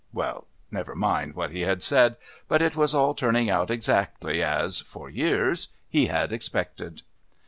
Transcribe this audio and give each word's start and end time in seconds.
Well, 0.11 0.47
never 0.71 0.95
mind 0.95 1.35
what 1.35 1.51
he 1.51 1.61
had 1.61 1.83
said, 1.83 2.15
but 2.47 2.59
it 2.59 2.75
was 2.75 2.95
all 2.95 3.13
turning 3.13 3.51
out 3.51 3.69
exactly 3.69 4.41
as, 4.41 4.79
for 4.79 5.11
years, 5.11 5.67
he 5.87 6.07
had 6.07 6.33
expected. 6.33 7.03